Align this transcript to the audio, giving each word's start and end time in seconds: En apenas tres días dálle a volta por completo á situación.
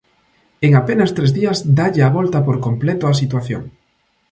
En 0.65 0.71
apenas 0.81 1.13
tres 1.17 1.31
días 1.37 1.57
dálle 1.77 2.01
a 2.05 2.13
volta 2.17 2.39
por 2.47 2.57
completo 2.67 3.03
á 3.09 3.13
situación. 3.21 3.61